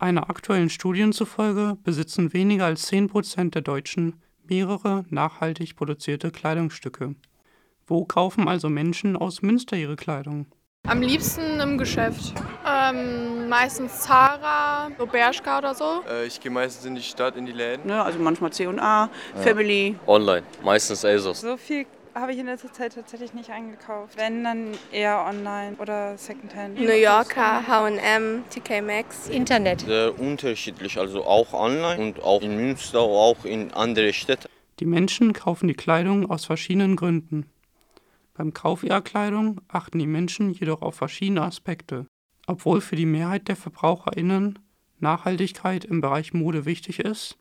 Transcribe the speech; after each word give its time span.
Einer 0.00 0.30
aktuellen 0.30 0.70
Studie 0.70 1.10
zufolge 1.10 1.76
besitzen 1.82 2.32
weniger 2.32 2.66
als 2.66 2.82
10 2.86 3.08
Prozent 3.08 3.56
der 3.56 3.62
Deutschen 3.62 4.22
mehrere 4.44 5.04
nachhaltig 5.10 5.74
produzierte 5.74 6.30
Kleidungsstücke. 6.30 7.16
Wo 7.84 8.04
kaufen 8.04 8.46
also 8.46 8.68
Menschen 8.68 9.16
aus 9.16 9.42
Münster 9.42 9.76
ihre 9.76 9.96
Kleidung? 9.96 10.46
Am 10.86 11.02
liebsten 11.02 11.58
im 11.58 11.78
Geschäft. 11.78 12.32
Ähm, 12.64 13.48
meistens 13.48 14.00
Zara, 14.02 14.88
so 14.96 15.06
Bershka 15.06 15.58
oder 15.58 15.74
so. 15.74 16.04
Äh, 16.08 16.26
ich 16.26 16.40
gehe 16.40 16.52
meistens 16.52 16.84
in 16.86 16.94
die 16.94 17.02
Stadt, 17.02 17.36
in 17.36 17.44
die 17.44 17.52
Läden. 17.52 17.88
Ne, 17.88 18.00
also 18.00 18.20
manchmal 18.20 18.52
C&A, 18.52 18.70
ja. 18.70 19.10
Family. 19.34 19.96
Online, 20.06 20.44
meistens 20.62 21.04
ASOS. 21.04 21.40
So 21.40 21.56
viel 21.56 21.86
habe 22.20 22.32
ich 22.32 22.38
in 22.38 22.46
letzter 22.46 22.72
Zeit 22.72 22.94
tatsächlich 22.94 23.34
nicht 23.34 23.50
eingekauft. 23.50 24.16
Wenn, 24.16 24.44
dann 24.44 24.72
eher 24.92 25.24
online 25.26 25.76
oder 25.78 26.16
Secondhand. 26.16 26.78
New 26.78 26.90
Yorker, 26.90 27.66
H&M, 27.66 28.44
TK 28.50 28.82
Maxx. 28.82 29.28
Internet. 29.28 29.82
Sehr 29.82 30.18
unterschiedlich, 30.18 30.98
also 30.98 31.24
auch 31.24 31.52
online 31.52 32.02
und 32.02 32.22
auch 32.22 32.42
in 32.42 32.56
Münster, 32.56 33.00
auch 33.00 33.44
in 33.44 33.72
andere 33.72 34.12
Städte. 34.12 34.48
Die 34.80 34.86
Menschen 34.86 35.32
kaufen 35.32 35.68
die 35.68 35.74
Kleidung 35.74 36.30
aus 36.30 36.44
verschiedenen 36.44 36.96
Gründen. 36.96 37.46
Beim 38.34 38.54
Kauf 38.54 38.84
ihrer 38.84 39.02
Kleidung 39.02 39.60
achten 39.66 39.98
die 39.98 40.06
Menschen 40.06 40.52
jedoch 40.52 40.82
auf 40.82 40.94
verschiedene 40.94 41.42
Aspekte. 41.42 42.06
Obwohl 42.46 42.80
für 42.80 42.96
die 42.96 43.06
Mehrheit 43.06 43.48
der 43.48 43.56
VerbraucherInnen 43.56 44.58
Nachhaltigkeit 45.00 45.84
im 45.84 46.00
Bereich 46.00 46.32
Mode 46.32 46.64
wichtig 46.64 47.00
ist, 47.00 47.36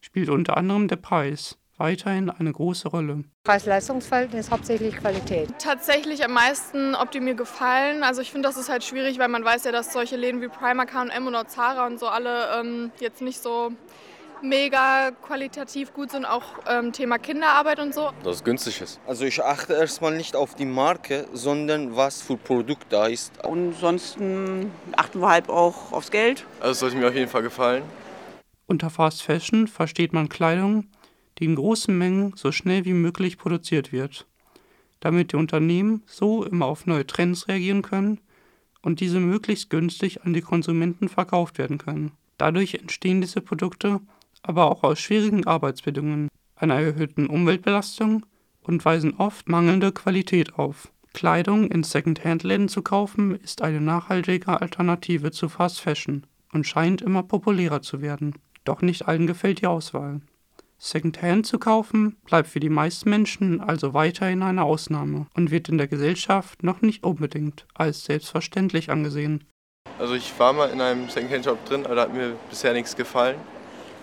spielt 0.00 0.28
unter 0.28 0.56
anderem 0.56 0.88
der 0.88 0.96
Preis 0.96 1.58
weiterhin 1.78 2.30
eine 2.30 2.52
große 2.52 2.88
Rolle. 2.88 3.24
Preis-Leistungs-Verhältnis 3.44 4.50
hauptsächlich 4.50 4.96
Qualität. 4.96 5.48
Tatsächlich 5.58 6.24
am 6.24 6.32
meisten, 6.32 6.94
ob 6.94 7.10
die 7.10 7.20
mir 7.20 7.34
gefallen. 7.34 8.02
Also 8.02 8.20
ich 8.20 8.30
finde, 8.30 8.48
das 8.48 8.56
ist 8.56 8.68
halt 8.68 8.84
schwierig, 8.84 9.18
weil 9.18 9.28
man 9.28 9.44
weiß 9.44 9.64
ja, 9.64 9.72
dass 9.72 9.92
solche 9.92 10.16
Läden 10.16 10.42
wie 10.42 10.48
Primark, 10.48 10.92
H&M 10.92 11.26
oder 11.26 11.46
Zara 11.46 11.86
und 11.86 11.98
so 11.98 12.08
alle 12.08 12.60
ähm, 12.60 12.90
jetzt 13.00 13.22
nicht 13.22 13.42
so 13.42 13.72
mega 14.42 15.10
qualitativ 15.22 15.92
gut 15.92 16.10
sind, 16.10 16.24
auch 16.24 16.44
ähm, 16.68 16.92
Thema 16.92 17.18
Kinderarbeit 17.18 17.80
und 17.80 17.94
so. 17.94 18.10
Dass 18.22 18.36
es 18.36 18.44
günstig 18.44 18.80
ist. 18.80 19.00
Also 19.06 19.24
ich 19.24 19.42
achte 19.42 19.74
erstmal 19.74 20.16
nicht 20.16 20.36
auf 20.36 20.54
die 20.54 20.64
Marke, 20.64 21.26
sondern 21.32 21.96
was 21.96 22.22
für 22.22 22.36
Produkt 22.36 22.92
da 22.92 23.06
ist. 23.06 23.44
Und 23.44 23.74
ansonsten 23.74 24.70
achten 24.96 25.20
wir 25.20 25.28
halt 25.28 25.48
auch 25.48 25.92
aufs 25.92 26.10
Geld. 26.10 26.44
Also 26.60 26.72
es 26.72 26.78
sollte 26.80 26.96
mir 26.96 27.08
auf 27.08 27.14
jeden 27.14 27.30
Fall 27.30 27.42
gefallen. 27.42 27.82
Unter 28.66 28.90
Fast 28.90 29.22
Fashion 29.22 29.66
versteht 29.66 30.12
man 30.12 30.28
Kleidung, 30.28 30.88
die 31.38 31.44
in 31.44 31.54
großen 31.54 31.96
Mengen 31.96 32.32
so 32.36 32.52
schnell 32.52 32.84
wie 32.84 32.92
möglich 32.92 33.38
produziert 33.38 33.92
wird, 33.92 34.26
damit 35.00 35.32
die 35.32 35.36
Unternehmen 35.36 36.02
so 36.06 36.44
immer 36.44 36.66
auf 36.66 36.86
neue 36.86 37.06
Trends 37.06 37.48
reagieren 37.48 37.82
können 37.82 38.20
und 38.82 39.00
diese 39.00 39.20
möglichst 39.20 39.70
günstig 39.70 40.24
an 40.24 40.32
die 40.32 40.40
Konsumenten 40.40 41.08
verkauft 41.08 41.58
werden 41.58 41.78
können. 41.78 42.12
Dadurch 42.36 42.74
entstehen 42.74 43.20
diese 43.20 43.40
Produkte 43.40 44.00
aber 44.42 44.70
auch 44.70 44.82
aus 44.82 45.00
schwierigen 45.00 45.46
Arbeitsbedingungen, 45.46 46.28
einer 46.56 46.80
erhöhten 46.80 47.26
Umweltbelastung 47.26 48.24
und 48.62 48.84
weisen 48.84 49.14
oft 49.14 49.48
mangelnde 49.48 49.92
Qualität 49.92 50.54
auf. 50.54 50.92
Kleidung 51.12 51.70
in 51.70 51.82
Second-Hand-Läden 51.82 52.68
zu 52.68 52.82
kaufen 52.82 53.34
ist 53.36 53.62
eine 53.62 53.80
nachhaltige 53.80 54.60
Alternative 54.60 55.32
zu 55.32 55.48
Fast 55.48 55.80
Fashion 55.80 56.24
und 56.52 56.66
scheint 56.66 57.02
immer 57.02 57.22
populärer 57.22 57.82
zu 57.82 58.00
werden. 58.00 58.34
Doch 58.64 58.82
nicht 58.82 59.08
allen 59.08 59.26
gefällt 59.26 59.60
die 59.60 59.66
Auswahl. 59.66 60.20
Secondhand 60.80 61.44
zu 61.46 61.58
kaufen 61.58 62.16
bleibt 62.24 62.48
für 62.48 62.60
die 62.60 62.68
meisten 62.68 63.10
Menschen 63.10 63.60
also 63.60 63.94
weiterhin 63.94 64.42
eine 64.42 64.62
Ausnahme 64.62 65.26
und 65.34 65.50
wird 65.50 65.68
in 65.68 65.76
der 65.76 65.88
Gesellschaft 65.88 66.62
noch 66.62 66.80
nicht 66.82 67.02
unbedingt 67.02 67.66
als 67.74 68.04
selbstverständlich 68.04 68.88
angesehen. 68.90 69.44
Also 69.98 70.14
ich 70.14 70.32
war 70.38 70.52
mal 70.52 70.70
in 70.70 70.80
einem 70.80 71.08
Secondhand-Shop 71.08 71.64
drin, 71.64 71.84
aber 71.84 71.96
da 71.96 72.02
hat 72.02 72.14
mir 72.14 72.36
bisher 72.48 72.72
nichts 72.72 72.94
gefallen. 72.94 73.36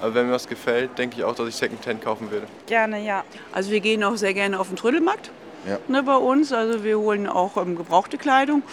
Aber 0.01 0.13
wenn 0.13 0.27
mir 0.27 0.33
was 0.33 0.47
gefällt, 0.49 0.97
denke 0.97 1.15
ich 1.17 1.23
auch, 1.23 1.33
dass 1.35 1.47
ich 1.47 1.55
Secondhand 1.55 2.03
kaufen 2.03 2.29
würde. 2.29 2.47
Gerne, 2.67 3.03
ja. 3.05 3.23
Also 3.53 3.71
wir 3.71 3.79
gehen 3.79 4.03
auch 4.03 4.17
sehr 4.17 4.33
gerne 4.33 4.59
auf 4.59 4.67
den 4.67 4.75
Trödelmarkt 4.75 5.31
Ja. 5.65 5.79
ne, 5.87 6.03
bei 6.03 6.17
uns. 6.17 6.51
Also 6.51 6.83
wir 6.83 6.99
holen 6.99 7.27
auch 7.27 7.55
ähm, 7.55 7.77
gebrauchte 7.77 8.17
Kleidung. 8.17 8.63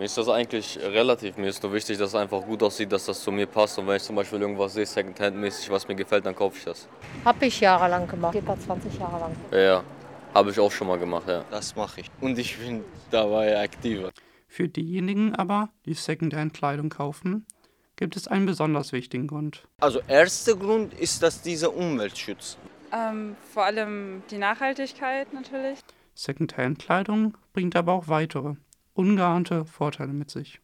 Mir 0.00 0.06
ist 0.06 0.16
das 0.16 0.30
eigentlich 0.30 0.78
relativ. 0.82 1.36
Mir 1.36 1.48
ist 1.48 1.62
nur 1.62 1.74
wichtig, 1.74 1.98
dass 1.98 2.08
es 2.08 2.14
einfach 2.14 2.40
gut 2.40 2.62
aussieht, 2.62 2.90
dass 2.90 3.04
das 3.04 3.22
zu 3.22 3.30
mir 3.30 3.44
passt. 3.44 3.78
Und 3.78 3.86
wenn 3.86 3.96
ich 3.96 4.02
zum 4.02 4.16
Beispiel 4.16 4.40
irgendwas 4.40 4.72
sehe, 4.72 4.86
Secondhand-mäßig, 4.86 5.68
was 5.68 5.86
mir 5.86 5.94
gefällt, 5.94 6.24
dann 6.24 6.34
kaufe 6.34 6.56
ich 6.56 6.64
das. 6.64 6.88
Habe 7.22 7.44
ich 7.44 7.60
jahrelang 7.60 8.08
gemacht. 8.08 8.32
Circa 8.32 8.58
20 8.58 8.98
Jahre 8.98 9.20
lang. 9.20 9.36
Ja, 9.50 9.58
ja. 9.58 9.84
Habe 10.32 10.52
ich 10.52 10.58
auch 10.58 10.72
schon 10.72 10.86
mal 10.86 10.98
gemacht, 10.98 11.28
ja. 11.28 11.44
Das 11.50 11.76
mache 11.76 12.00
ich. 12.00 12.10
Und 12.22 12.38
ich 12.38 12.56
bin 12.56 12.82
dabei 13.10 13.60
aktiver. 13.60 14.10
Für 14.48 14.68
diejenigen 14.68 15.34
aber, 15.34 15.68
die 15.84 15.92
Secondhand-Kleidung 15.92 16.88
kaufen, 16.88 17.44
gibt 17.96 18.16
es 18.16 18.26
einen 18.26 18.46
besonders 18.46 18.92
wichtigen 18.92 19.26
Grund. 19.26 19.68
Also 19.80 20.00
erster 20.08 20.56
Grund 20.56 20.94
ist, 20.94 21.22
dass 21.22 21.42
dieser 21.42 21.76
Umweltschutz. 21.76 22.56
Ähm, 22.90 23.36
vor 23.52 23.66
allem 23.66 24.22
die 24.30 24.38
Nachhaltigkeit 24.38 25.34
natürlich. 25.34 25.78
Secondhand-Kleidung 26.14 27.36
bringt 27.52 27.76
aber 27.76 27.92
auch 27.92 28.08
weitere, 28.08 28.54
ungeahnte 28.94 29.64
Vorteile 29.64 30.12
mit 30.12 30.30
sich. 30.30 30.60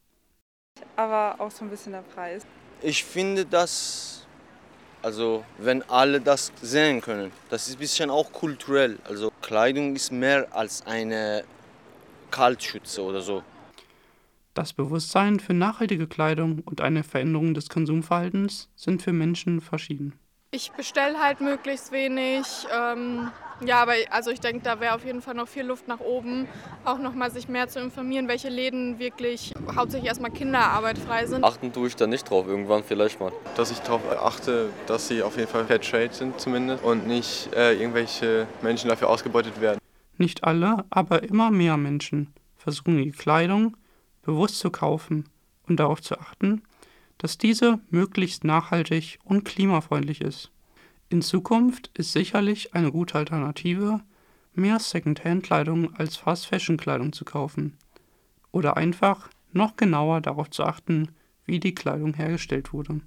Aber 0.97 1.37
auch 1.39 1.51
so 1.51 1.65
ein 1.65 1.71
bisschen 1.71 1.93
der 1.93 2.03
Preis. 2.03 2.47
Ich 2.83 3.05
finde, 3.05 3.47
dass, 3.47 4.27
also 5.03 5.45
wenn 5.59 5.83
alle 5.89 6.21
das 6.21 6.53
sehen 6.61 7.01
können, 7.01 7.33
das 7.51 7.69
ist 7.69 7.77
ein 7.77 7.79
bisschen 7.79 8.11
auch 8.11 8.33
kulturell. 8.33 8.99
Also 9.05 9.33
Kleidung 9.43 9.97
ist 9.97 10.13
mehr 10.13 10.47
als 10.51 10.85
eine 10.87 11.45
Kaltschütze 12.31 13.03
oder 13.03 13.21
so. 13.21 13.43
Das 14.55 14.73
Bewusstsein 14.73 15.39
für 15.39 15.53
nachhaltige 15.53 16.07
Kleidung 16.07 16.61
und 16.65 16.81
eine 16.81 17.03
Veränderung 17.03 17.53
des 17.53 17.69
Konsumverhaltens 17.69 18.71
sind 18.75 19.03
für 19.03 19.13
Menschen 19.13 19.61
verschieden. 19.61 20.19
Ich 20.51 20.73
bestelle 20.73 21.19
halt 21.23 21.43
möglichst 21.43 21.93
wenig. 21.93 22.47
Ähm, 22.75 23.31
ja, 23.65 23.83
aber 23.83 23.93
also 24.11 24.31
ich 24.31 24.41
denke, 24.41 24.63
da 24.63 24.81
wäre 24.81 24.95
auf 24.95 25.05
jeden 25.05 25.23
Fall 25.23 25.35
noch 25.35 25.49
viel 25.49 25.65
Luft 25.65 25.89
nach 25.89 26.01
oben. 26.01 26.49
Auch 26.85 26.99
nochmal 26.99 27.31
sich 27.31 27.49
mehr 27.49 27.69
zu 27.69 27.81
informieren, 27.81 28.29
welche 28.29 28.49
Läden 28.49 28.99
wirklich 28.99 29.53
hauptsächlich 29.75 30.09
erstmal 30.09 30.31
Kinderarbeit 30.31 30.99
frei 30.99 31.27
sind. 31.27 31.45
Achten 31.45 31.73
tue 31.73 31.89
ich 31.89 31.97
da 31.97 32.07
nicht 32.07 32.29
drauf, 32.29 32.47
irgendwann 32.47 32.85
vielleicht 32.85 33.21
mal. 33.21 33.33
Dass 33.57 33.71
ich 33.71 33.79
darauf 33.79 34.03
achte, 34.21 34.69
dass 34.87 35.09
sie 35.09 35.23
auf 35.23 35.37
jeden 35.37 35.49
Fall 35.49 35.65
Fair 35.65 35.81
Trade 35.81 36.13
sind 36.13 36.41
zumindest 36.41 36.85
und 36.85 37.07
nicht 37.07 37.49
äh, 37.55 37.75
irgendwelche 37.75 38.47
Menschen 38.63 38.89
dafür 38.89 39.09
ausgebeutet 39.09 39.61
werden. 39.61 39.79
Nicht 40.19 40.45
alle, 40.45 40.85
aber 40.91 41.23
immer 41.23 41.51
mehr 41.51 41.77
Menschen 41.77 42.33
versuchen 42.57 42.99
die 42.99 43.13
Kleidung 43.13 43.77
bewusst 44.23 44.59
zu 44.59 44.71
kaufen 44.71 45.29
und 45.69 45.79
darauf 45.79 46.03
zu 46.03 46.19
achten, 46.19 46.63
dass 47.19 47.39
diese 47.39 47.81
möglichst 47.91 48.45
nachhaltig 48.45 49.19
und 49.25 49.45
klimafreundlich 49.45 50.21
ist. 50.21 50.51
In 51.09 51.23
Zukunft 51.23 51.91
ist 51.95 52.13
sicherlich 52.13 52.75
eine 52.75 52.91
gute 52.91 53.15
Alternative, 53.15 54.01
mehr 54.55 54.81
Secondhand-Kleidung 54.81 55.95
als 55.95 56.17
Fast-Fashion-Kleidung 56.17 57.13
zu 57.13 57.25
kaufen. 57.25 57.77
Oder 58.51 58.77
einfach 58.77 59.29
noch 59.53 59.77
genauer 59.77 60.21
darauf 60.21 60.51
zu 60.51 60.65
achten, 60.65 61.13
wie 61.45 61.61
die 61.61 61.77
Kleidung 61.77 62.15
hergestellt 62.15 62.73
wurde. 62.73 63.03